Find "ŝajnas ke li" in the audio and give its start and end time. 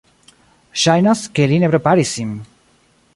0.83-1.59